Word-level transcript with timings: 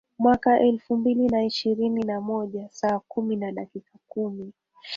mwaka 0.19 0.59
elfu 0.59 0.97
mbili 0.97 1.27
na 1.29 1.43
ishirini 1.43 2.03
na 2.03 2.21
moja 2.21 2.69
saa 2.71 2.99
kumi 2.99 3.35
na 3.35 3.51
dakika 3.51 3.91
kumi 4.07 4.53